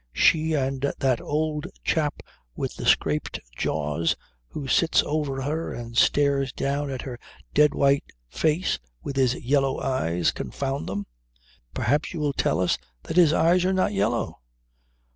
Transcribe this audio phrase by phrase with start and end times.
[0.13, 2.23] "She and that old chap
[2.55, 4.15] with the scraped jaws
[4.47, 7.19] who sits over her and stares down at her
[7.53, 11.05] dead white face with his yellow eyes confound them!
[11.75, 14.39] Perhaps you will tell us that his eyes are not yellow?"